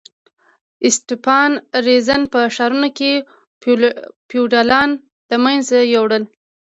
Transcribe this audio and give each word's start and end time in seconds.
اسټپان 0.87 1.51
رزین 1.85 2.21
په 2.33 2.39
ښارونو 2.55 2.89
کې 2.97 3.11
فیوډالان 4.29 4.89
له 5.29 5.37
منځه 5.45 5.77
یوړل. 5.95 6.23